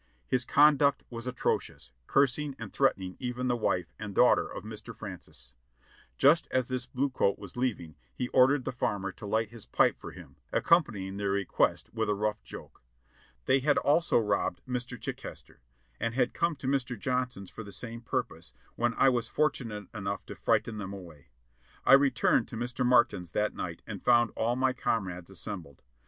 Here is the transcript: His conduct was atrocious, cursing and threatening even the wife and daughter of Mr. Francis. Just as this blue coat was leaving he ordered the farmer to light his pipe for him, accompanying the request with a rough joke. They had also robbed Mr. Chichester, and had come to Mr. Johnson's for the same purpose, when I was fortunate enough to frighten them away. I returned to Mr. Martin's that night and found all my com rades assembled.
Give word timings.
His 0.25 0.45
conduct 0.45 1.03
was 1.11 1.27
atrocious, 1.27 1.91
cursing 2.07 2.55
and 2.57 2.73
threatening 2.73 3.17
even 3.19 3.47
the 3.47 3.55
wife 3.55 3.93
and 3.99 4.15
daughter 4.15 4.47
of 4.51 4.63
Mr. 4.63 4.95
Francis. 4.97 5.53
Just 6.17 6.47
as 6.49 6.69
this 6.69 6.87
blue 6.87 7.11
coat 7.11 7.37
was 7.37 7.55
leaving 7.55 7.93
he 8.11 8.27
ordered 8.29 8.65
the 8.65 8.71
farmer 8.71 9.11
to 9.11 9.27
light 9.27 9.49
his 9.51 9.67
pipe 9.67 9.99
for 9.99 10.09
him, 10.09 10.37
accompanying 10.51 11.17
the 11.17 11.29
request 11.29 11.93
with 11.93 12.09
a 12.09 12.15
rough 12.15 12.41
joke. 12.41 12.81
They 13.45 13.59
had 13.59 13.77
also 13.77 14.17
robbed 14.17 14.61
Mr. 14.67 14.99
Chichester, 14.99 15.61
and 15.99 16.15
had 16.15 16.33
come 16.33 16.55
to 16.55 16.67
Mr. 16.67 16.97
Johnson's 16.97 17.51
for 17.51 17.61
the 17.63 17.71
same 17.71 18.01
purpose, 18.01 18.55
when 18.75 18.95
I 18.95 19.09
was 19.09 19.27
fortunate 19.27 19.85
enough 19.93 20.25
to 20.25 20.33
frighten 20.35 20.79
them 20.79 20.93
away. 20.93 21.27
I 21.85 21.93
returned 21.93 22.47
to 22.47 22.57
Mr. 22.57 22.83
Martin's 22.83 23.33
that 23.33 23.53
night 23.53 23.83
and 23.85 24.03
found 24.03 24.31
all 24.35 24.55
my 24.55 24.73
com 24.73 25.05
rades 25.09 25.29
assembled. 25.29 25.83